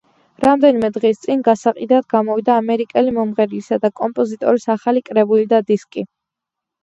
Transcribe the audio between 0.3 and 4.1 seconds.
რამდენიმე დღის წინ გასაყიდად გამოვიდა ამერიკელი მომღერლისა და